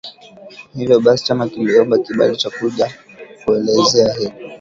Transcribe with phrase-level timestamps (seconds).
[0.73, 2.91] hivyo basi chama kiliomba kibali cha kuja
[3.45, 4.31] kuelezea hilo